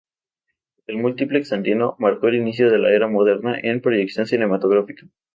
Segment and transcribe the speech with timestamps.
[0.87, 5.05] El Multiplex Andino marcó el inicio de la era moderna en proyección cinematográfica.